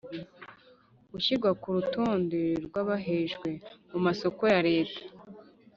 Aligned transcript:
ushyirwa 1.17 1.49
kurutonde 1.61 2.41
rw’ 2.65 2.75
abahejwe 2.81 3.49
mu 3.91 3.99
masoko 4.05 4.41
ya 4.53 4.59
Leta 4.67 5.01